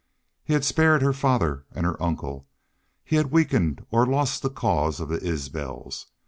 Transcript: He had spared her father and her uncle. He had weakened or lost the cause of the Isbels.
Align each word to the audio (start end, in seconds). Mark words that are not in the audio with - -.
He 0.43 0.53
had 0.53 0.65
spared 0.65 1.03
her 1.03 1.13
father 1.13 1.67
and 1.73 1.85
her 1.85 2.01
uncle. 2.01 2.47
He 3.05 3.17
had 3.17 3.29
weakened 3.29 3.85
or 3.91 4.07
lost 4.07 4.41
the 4.41 4.49
cause 4.49 4.99
of 4.99 5.09
the 5.09 5.23
Isbels. 5.23 6.07